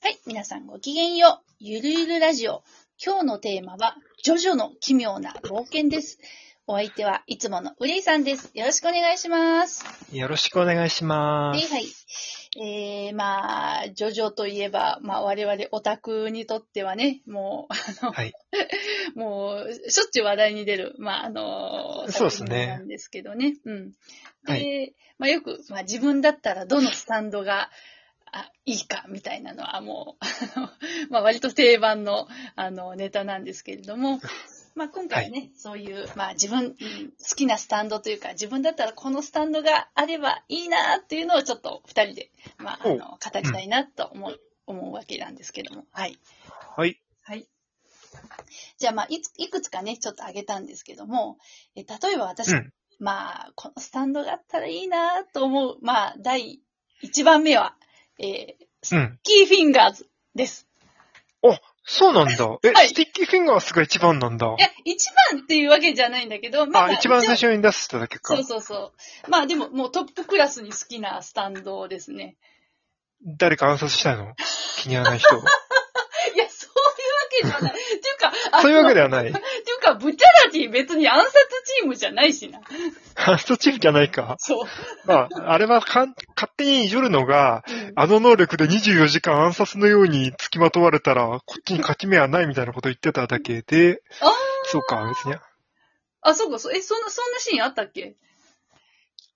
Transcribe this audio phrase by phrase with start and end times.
[0.00, 1.54] はい、皆さんごきげんよう。
[1.58, 2.62] ゆるゆるラジオ。
[3.04, 6.20] 今日のテーマは、ジョジョの奇妙な冒険です。
[6.68, 8.50] お相手はいつものウレイさんです。
[8.54, 9.84] よろしくお願いします。
[10.12, 11.72] よろしくお願いします。
[11.72, 11.86] はいはい。
[12.60, 18.32] えー、まあ、ジョジョといえば、まあ我々オタクにとってはね、もう、あの、はい。
[19.16, 23.56] もう、しょっちゅう話題に出る、まあ、あの、そうですねなんですけどね。
[23.64, 23.92] うん。
[24.44, 27.70] で、はまあよく、まあ自分だったらどのスタンドが、
[28.32, 30.16] あ、いいか、みたいなのはも
[31.08, 34.20] う、まあ割と定番の、あの、ネタなんですけれども、
[34.74, 36.74] まあ今回はね、そういう、まあ自分、うん
[37.28, 46.18] 好きなスタンドというか、自分だったらこのスタンドがあればいいなっていうのをちょっと二人で、まあ、あの、語りたいなと思う、思うわけなんですけども、はい。
[46.76, 47.00] はい。
[47.22, 47.48] はい。
[48.78, 51.38] じゃあ、まあ、いつ、いくつかね、ちょっと挙げたんですけども、
[51.74, 52.72] え例えば私、うん。
[52.98, 56.60] まあ、このスタンドがあったらいいなと思う、まあ、第
[57.02, 57.76] 1番目は、
[58.18, 59.02] えー、うん。
[59.02, 60.68] スティッキーフィンガーズです。
[61.90, 62.58] そうなんだ。
[62.62, 64.60] え、はいスティッキーフィンガースが一番なんだい。
[64.60, 68.44] や、一番っていうわけじゃないんだけど、まあ、一番最初に出しただけかそう。
[68.44, 68.92] そうそ
[69.26, 69.30] う。
[69.30, 72.36] まあでも、もうトップクラスに好きなスタンドですね。
[73.24, 74.34] 誰か暗殺したの？
[74.76, 75.34] 気に入らない人。
[76.34, 77.72] いや、そういうわけじゃない。
[77.72, 79.22] っていうか、あそういうわけではない。
[79.22, 81.32] ていうか、ブチャラティ別に暗殺
[81.64, 82.60] チームじゃないしな。
[83.16, 84.36] 暗殺チームじゃないか。
[84.38, 84.64] そう。
[85.06, 94.32] まあ、あれはかん勝手にいじるのが、うんあの能力で24時間暗殺のように付きまとわれたら、こっちに勝ち目はないみたいなこと言ってただけで、あ
[94.64, 95.34] そうか、別に。
[96.20, 98.14] あ、そうか、そう、え、そんな、そんなシーンあったっけ？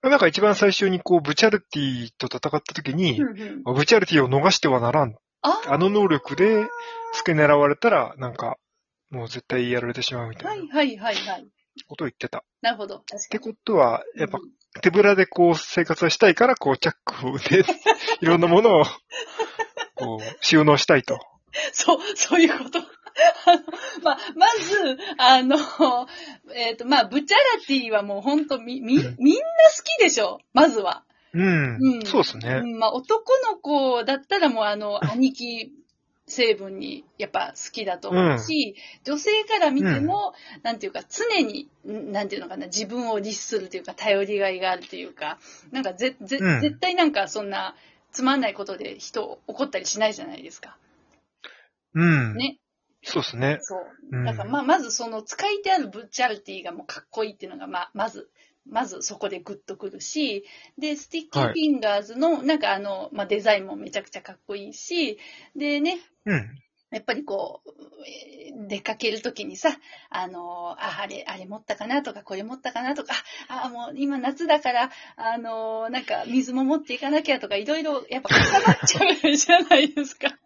[0.01, 3.75] なんか一番最初にこう、ブチャルティと戦った時に、うんうん。
[3.75, 5.15] ブチャルティを逃してはならん。
[5.41, 6.67] ああの能力で、
[7.15, 8.57] 付け狙われたら、なんか、
[9.09, 11.47] もう絶対やられてしまうみたはいいなはいはいはい。
[11.87, 12.39] ことを言ってた。
[12.39, 13.03] っなるほど。
[13.09, 13.39] 確て。
[13.39, 14.39] ことは、やっぱ
[14.81, 17.63] 手ぶらでこう生活をしたいから、こうチャックで、
[18.21, 18.83] いろんなものを、
[19.95, 21.19] こう、収納したいと。
[21.71, 22.79] そう、そういうこと。
[22.79, 22.81] あ
[23.55, 23.63] の
[24.01, 26.07] まあ、まず、あの、
[26.55, 29.17] えっ、と、まあ、ブチャラティはもうほんとみ、み、みんな好
[29.83, 31.03] きでしょまずは。
[31.33, 31.77] うん。
[31.79, 32.61] うんそうですね。
[32.63, 35.71] うん、まあ、男の子だったらもうあの、兄貴
[36.25, 45.39] 成分にやっぱ好きだと思うし、女性から見ても、なんていうか、常に、んなんていうのかな、自分を律するというか、頼りがいがあるというか、
[45.71, 47.75] なんかぜ、ぜ、うん絶対なんかそんな、
[48.11, 50.77] つまんないことで人を怒ったりしないじゃないですか。
[51.95, 52.35] うん。
[52.35, 52.59] ね。
[53.01, 53.57] そうですね。
[53.61, 53.81] そう
[54.11, 54.15] う。
[54.17, 58.29] んだからまあ、まずその使い手あるブチャラティがもうかっこいいっていうのが、まあ、まず、
[58.65, 60.45] まずそこでグッとくるし、
[60.77, 65.17] で、スティッキーフィンガーズの、なんかあの、まあ、デザインもめちゃくちゃかっこいいし、
[65.55, 66.63] でね、うん。
[66.91, 67.69] やっぱりこう、
[68.07, 69.69] えー出かけるときにさ、
[70.11, 73.15] あのーあ、あれ、あれ持ったかなとか、これ持ったかなとか、
[73.47, 80.37] あ、あもう今夏だから、あのーなんか水も持っていかなきゃとか、いろいろやっぱ固まっちゃうじゃないですか。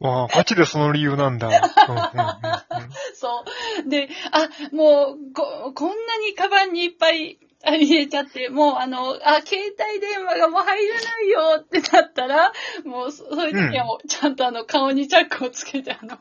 [0.00, 1.48] わあ、ガチでその理由なんだ。
[1.48, 3.44] うんうんうんうんそ
[3.86, 3.88] う。
[3.88, 12.52] で、あ、もう、こ、こんなにカバンにいっぱいあ入れちゃって、もうあの、あ、携帯電話がもう入らないよってなったら、
[12.84, 16.18] もうそそういう時はもうちゃんとあの顔にチャックをつけて、あの、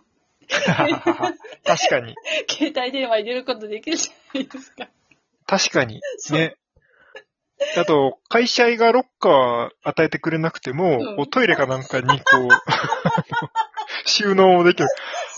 [1.64, 2.16] 確かに。
[2.50, 4.90] 携帯電話入れることできるじゃないですか。
[5.46, 6.02] 確かに。
[6.32, 6.56] ね。
[7.78, 12.48] あと、会社がロッカー与えてくれなくても、うんこうトイレかなんかにこう、
[14.06, 14.90] 収納できる。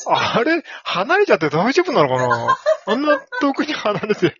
[0.07, 2.57] あれ、離れちゃって大丈夫なのかな？
[2.87, 4.35] あんな遠くに離れて。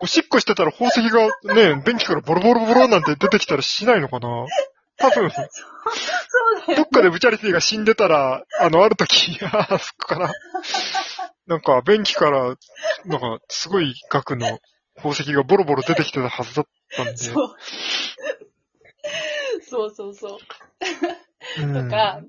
[0.00, 4.28] おしっこしてたら宝石がね、便器からボロボロボロなんて出てきたらしないのかな？
[4.98, 5.30] 多分。
[6.76, 10.32] どっかでブチャリティが死んでたら、あの、ある時、あそこから、
[11.46, 12.56] なんか、便器から、
[13.04, 14.60] なんか、すごい額の
[14.96, 17.16] 宝石がボロボロ出てきてたはずだったんで。
[17.16, 17.56] そう。
[19.68, 21.62] そうそうそう。
[21.62, 22.20] うんとか、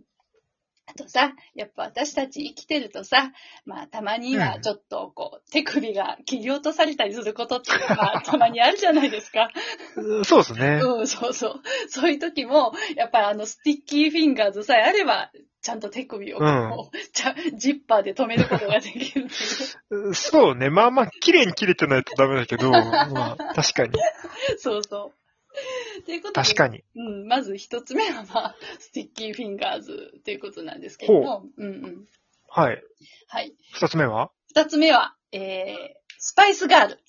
[0.96, 3.32] あとさ、やっぱ私たち生きてるとさ、
[3.66, 9.50] まあたまにはうんちょっとこう、手首が切り落とされたりすることっていうのが、まあ、たまにあるじゃないですか。
[10.24, 10.80] そうですね。
[10.84, 11.62] うん、そうそう。
[11.88, 15.32] そういう時も、やっぱりあのスティッキーフィンガーズさえあれば、
[15.62, 19.28] ちゃんと手首をこう、うんジッパーで止めることができる。
[20.14, 20.70] そうね。
[20.70, 23.94] まあまあ、綺麗に切れてないとダメだけど、まあ、確かに。
[24.60, 25.23] そうそう。
[26.06, 26.84] ということで、確かに。
[26.96, 32.06] うん、まず一つ目はまあ、スティッキーフィンガーズということなんですけれども、うんうん。
[32.50, 32.82] はい。
[33.28, 33.54] はい。
[33.74, 34.32] 二つ目は？
[34.50, 37.00] 二つ目は、えー、スパイスガール。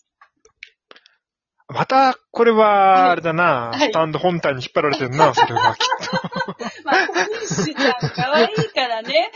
[1.69, 5.75] また、これは、あれだな、はいスタンド本体に引っ張られてるな、 それは。
[5.76, 5.88] きっ
[6.85, 9.32] まあ、小西ちゃん可愛いからね。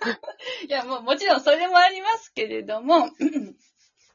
[0.68, 3.14] いや、もうもちろんそれもありますけれども、と。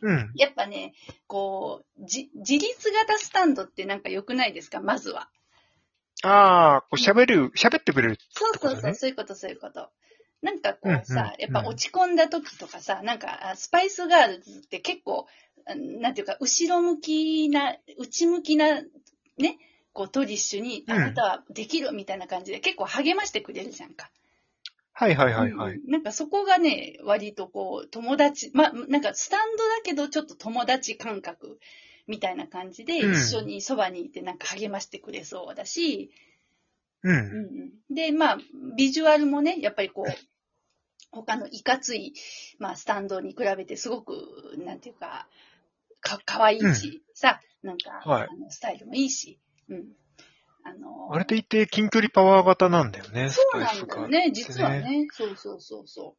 [0.02, 0.32] うん。
[0.36, 0.94] やっぱね、
[1.26, 4.82] こう、じ、自立型スタンドってなんか良くないですか？
[4.82, 5.30] まずは。
[6.24, 8.18] ああ、こう喋る、喋ってくれる。
[8.30, 9.90] そうそうそう、そういうこと、そういうこと。
[10.42, 15.28] なんかこううんうんさ、やっぱ落ち込んだ時とかさ、なんか、あスパイスガールズって結構、
[15.66, 18.82] あなんていうか、後ろ向きな、内向きな、
[19.38, 19.58] ね、
[19.94, 24.12] こうトリッシュに、うんあなたはできるみたいな感じで結構励ましてくれるじゃんか。
[24.94, 25.76] はいはいはいはい。
[25.76, 31.60] うんなんかそこがね、割とこう、友達、まあ、なんかスタンドだけどちょっと友達感覚
[32.08, 36.12] みたいな感じで、うん一緒にそばにいてなんか励ましてくれそうだし、
[37.04, 37.10] う。
[37.10, 38.38] うんんうんで、まあ、
[38.76, 40.12] ビジュアルもね、やっぱりこう、
[41.12, 42.14] 他のいかつい、
[42.60, 44.14] まあ、スタンドに比べてすごく、
[44.58, 45.28] なんていうか、
[46.02, 49.40] か、かわいいし、さ、なんか、はいあのスタイルもいいし、
[49.70, 49.86] うん。
[50.64, 53.72] あの、あれといって近距離パワー型なんだよね、スそうな。
[53.74, 54.70] んだよね、実は。
[54.72, 55.08] ね。
[55.12, 56.16] そうそうそうそ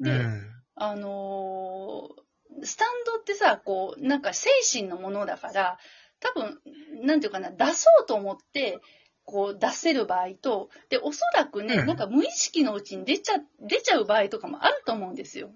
[0.00, 0.04] う。
[0.04, 0.50] で、うん。
[0.74, 2.22] あのー
[2.64, 3.11] スタンド
[3.42, 5.78] さ、こう、なんか精神のものだから、
[6.20, 6.60] 多分、
[7.04, 8.78] なんていうかな、出そうと思って、
[9.24, 15.50] こう出せる場合と、で、おそらくね、うんなんか無意識のうちに出ちゃ、出ちゃう場合とかもあると思うんですよ。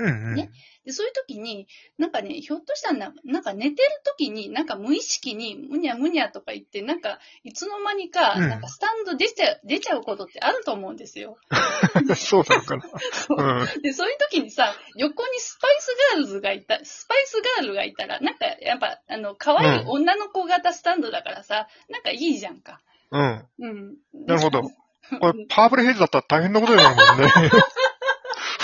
[0.00, 0.34] うんうん。
[0.34, 0.50] ね
[0.84, 1.68] で、そういう時に、
[1.98, 11.36] なんかね、ひょっとしたらな、なんか寝てる時に、なんか無意識に、むにゃむにゃとか言って、なんか、いつの間にか、うんなんかスタンド出ちゃう、出ちゃうことってあると思うんですよ。
[12.16, 13.62] そうなのかそうな。
[13.62, 13.82] うん。
[13.82, 22.80] で、そういう時にさ、横にスパイスガールズがいた、スパイスガールがいたら、なんか、やっぱ、あの、可愛い女の子型スタンドだからさ、なんかいいじゃんか。
[23.10, 23.46] うん。
[23.58, 23.96] うん。
[24.14, 24.62] なるほど。
[24.62, 27.50] これ、パープルヘイズだったら大変なことになるもんね。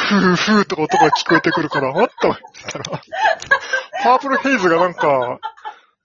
[0.09, 2.39] ふーふーとか音が聞こえてくるから、あったわ。
[4.03, 5.41] パープルヘイズがなんか、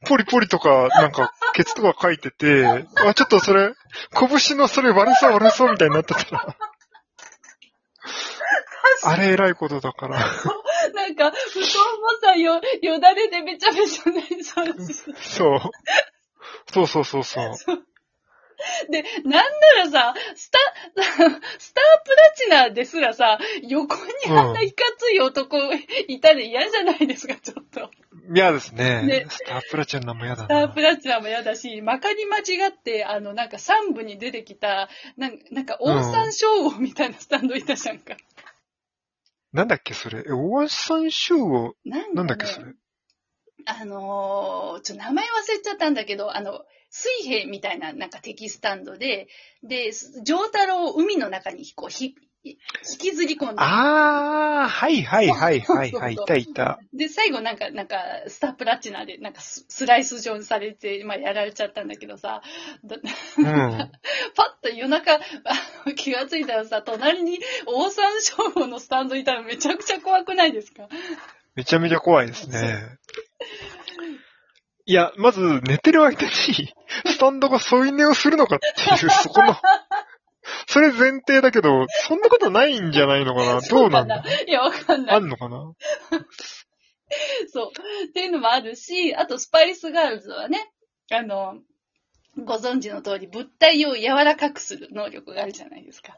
[0.07, 3.73] ポリポリとか、なんか、ケツとか書いてて、あ、ちょっとそれ、
[4.47, 6.57] 拳のそれ割れそう割れそうみたいになってたら、
[9.03, 10.17] あれ偉いことだから。
[10.17, 11.65] なんか、布団
[11.99, 15.03] もさ、よ、よだれでめちゃめちゃなりそうだし。
[15.15, 15.59] そう。
[16.73, 17.55] そうそうそうそう。
[18.89, 19.41] で、なんな
[19.77, 20.59] らさ、スタ、
[21.59, 25.57] スタープラチナですらさ、横にあんないかつい男
[26.07, 27.89] いたら嫌じゃないですか、ちょっと。
[28.33, 29.03] 嫌ですね。
[29.03, 30.69] ねスタープラチナも嫌だスターな。
[30.69, 38.15] プラチナも嫌だし、まかり間違って、あの、なんか3部に出てきた、なんなんか、オーサン称号みたいなスタンドいたじゃんか。
[39.53, 40.23] なんだっけそれ。
[40.25, 42.73] え、オアシさん集合、なんかねなんだっけそれ。
[43.65, 49.27] あのーちょ、名前忘れちゃったんだけど、あの、水兵みたいななんか敵スタンドで、
[49.63, 49.91] で、
[50.23, 52.57] 上太郎を海の中にこうひ引
[52.97, 56.79] きずり込んで、あー、はいはいはいはいはい、いたいた。
[56.91, 57.97] で、最後なんか、なんか、
[58.27, 62.41] スタープラチナで、なんかス、スライス状にされて、まあ、やられちゃったんだけどさ、
[62.83, 62.97] だ
[63.37, 63.45] うん。
[64.35, 65.19] パッと夜中、
[65.95, 70.87] 気がついたらさ、隣にオーサンショーのスタンドいたらめちゃくちゃ怖くないですか？
[71.53, 72.97] めちゃめちゃ怖いですね。
[74.85, 76.73] いや、まず寝てる間に、
[77.05, 79.55] スタンドが添い寝をするのかっていう、そこの、
[80.67, 83.61] それ前提だけど、そんなことないんじゃないのかな？
[83.61, 84.23] どうなんだ？
[84.47, 85.19] いや、わかんないあ。
[85.19, 85.73] んのかな？
[87.53, 87.71] そう。
[88.09, 90.71] っていうのもあるし、あとスパイスガールズはね、
[91.11, 91.59] あの、
[92.43, 96.15] ご存知の通り物体を柔らかくする能力があるじゃないですか。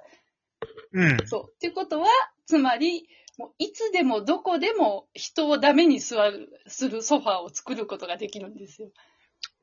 [0.94, 1.18] うん。
[1.28, 1.46] そう。
[1.54, 2.08] っていうことは、
[2.46, 8.90] つまり、もういつでもどこでも人をダメに座る、するソファーを作ることができるんですよ。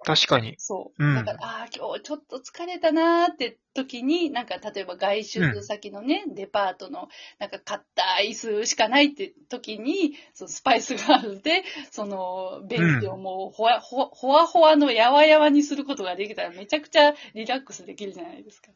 [0.03, 0.55] 確かに。
[0.59, 1.05] そう。
[1.05, 18.73] うんだから、ああ、今日ちょっと疲れたなーって時に、なんか例えば外出先のね、デパートの、なんか硬い椅子しかないって時に、そのスパイスガールで、その、ベンチをもうほわ、ほほわほわのやわやわにすることができたらめちゃくちゃリラックスできるじゃないですか。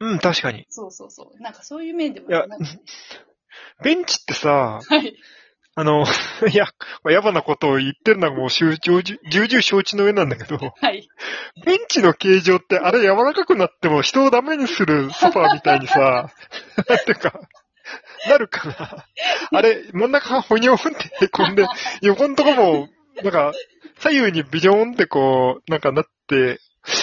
[0.00, 0.66] うん、確かに。
[0.68, 1.42] そうそうそう。
[1.42, 2.46] なんかそういう面でも、いや
[3.82, 5.14] ベンチってさ、はい。
[5.74, 6.04] あの、
[6.52, 6.66] いや、
[7.08, 11.08] やばなことを言ってるのはもう重々承知の上なんだけど、はい。
[11.64, 16.00] ベンチの形状ってあれ柔らかくなっても人をダメにするソファーみたいにさ、
[16.88, 17.40] なんていうか、
[18.28, 19.06] なるかな。
[19.52, 21.64] あれ、真ん中がほにょんってへこんで、
[22.02, 22.88] 横のとこも、
[23.22, 23.52] なんか、
[23.98, 26.58] 左右にビジョーンってこう、なんかなって、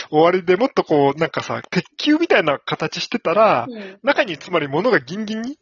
[0.10, 5.58] 終わりでもっとこう、なんかさ、鉄球みたいな形してたら、うん中につまり物がギンギンに、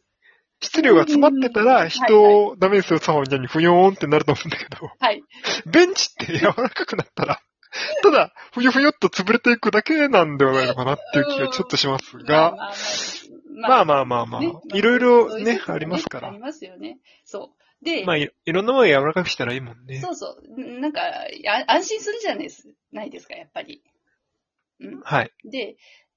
[0.64, 5.22] 質量が詰まってたうんら、人をダメにするソファーみたいにふよーんってなると思うんだけど、はい。
[5.66, 7.40] ベンチって柔らかくなったら、
[8.02, 12.54] ただ、ふよふよっと潰れていくだけなんではないのかなっていう気がちょっとしますが、
[13.56, 16.98] まあまあまあまあねいろいろねありますからありますよね。
[17.24, 17.52] そ
[17.82, 17.84] う。
[17.84, 20.00] で、まあいいろんなものを柔らかくしたらいいもんね。
[20.00, 20.80] そうそう。
[20.80, 23.82] なんか、あ安心するじゃないですないですか、やっぱり。
[24.80, 25.00] うん。
[25.00, 25.32] はい。
[25.44, 25.76] で、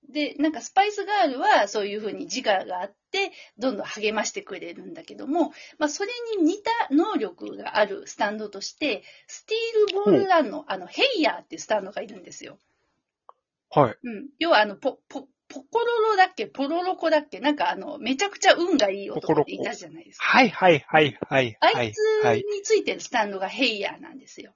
[0.10, 12.58] で、なんかスパイスガールはそういうふうに自我があって、どんどん励ましてくれるんだけども、まあそれに似た能力があるスタンドとして、スティールボールランの、あの、ヘイヤーっていうスタンドがいるんですよ。
[13.70, 13.96] はい。
[14.02, 14.28] うん。
[14.40, 16.46] 要はあの、ポ、ポ、ポコロロだっけ？
[16.48, 17.40] ポロロコだっけ？
[17.40, 20.26] なんかあの、めちゃくちゃ運がいい男っていたじゃないですか。
[20.26, 21.58] はいはいはいはい。
[21.62, 22.38] あはいいつはい。
[22.40, 24.54] についてるスタンドがヘイヤーなんですよ。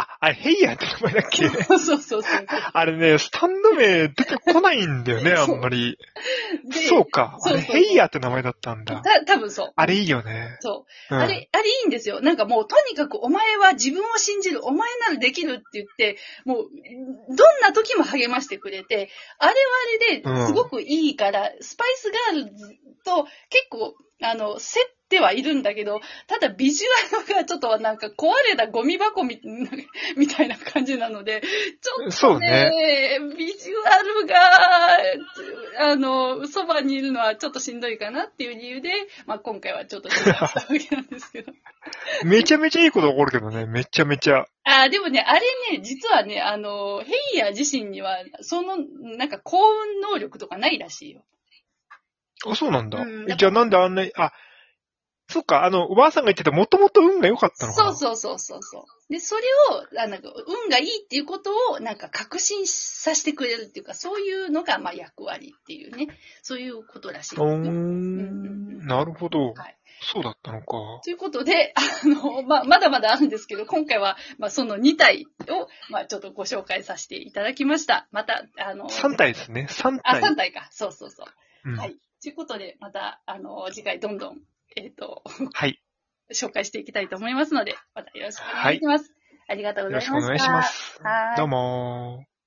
[0.00, 1.48] あ、あれ、ヘイヤーって名前だっけ？
[1.64, 2.46] そうそうそうそう。
[2.72, 5.98] あれね、スタンド名出てこないんだよね、あんまり。
[6.64, 7.36] でそうか。
[7.44, 9.00] あれ、ヘイヤーって名前だったんだ。
[9.00, 9.72] た、多分そう。
[9.74, 10.56] あれいいよね。
[10.60, 11.14] そう。
[11.14, 12.20] うんあれ、あれいいんですよ。
[12.20, 16.68] なんかもう、とにかくお前は自分を信じる、お前ならできるって言って、もう、
[17.36, 19.56] どんな時も励ましてくれて、あれは
[19.98, 24.60] あれですごくいいから、スパイスガールズと結構、あの、競
[25.08, 29.40] ってはいるんだけど、ただビジュアルがちょっとなんか壊れたゴミ箱み
[30.16, 33.20] みたいな感じなので、ちょっそうとね、ね。
[33.34, 38.90] ビジュアルが、あの、そばにいるのはちょっとしんどいかなっていう理由で、
[39.24, 41.54] まあ今回はちょっと違ったわけなんですけど。
[42.24, 44.44] めちゃめちゃいいこと起こるけどね、めちゃめちゃ。
[44.64, 45.40] あーでもね、あれ
[45.72, 48.76] ね、実はね、あの、ヘイヤー自身には、その、
[49.16, 51.24] なんか幸運能力とかないらしいよ。
[52.46, 53.00] あ、そうなんだ。
[53.00, 54.32] うんえじゃあなんであんなに、あ、
[55.28, 57.94] そっか、あの、おばあさんが言ってた、もともと運が良かったのかな？
[57.94, 59.12] そうそうそうそうそう。
[59.12, 59.42] で、それ
[59.76, 66.08] を、あなんか、運がいいっていうことを、なんか確信させてくれるっていうか、そういうのが、まあ役割っていうね、
[66.42, 67.56] そういうことらしいうーよ。
[67.58, 69.52] ん、なるほど。
[69.52, 71.00] はいそうだったのか。
[71.02, 78.06] ということで、あの、まあ、まだまだあるんですけど、今回は、まあ、その2体を、まあ、ちょっとご紹介させていただきました。
[78.12, 79.66] また、あの、3体ですね。
[79.68, 80.22] 3あ、体。
[80.22, 80.68] 3体か。
[80.70, 81.70] そうそうそう。
[81.70, 81.96] うんはい。
[82.22, 84.38] ということで、また、あの、次回どんどん、
[84.78, 85.80] えっ、と、はい。
[86.32, 89.12] 紹介していきたいと思いますので、またよろしくお願いします。
[89.48, 90.12] ありがとうございました。
[90.12, 91.00] よろしくお願いします。
[91.02, 92.37] はいどうもー。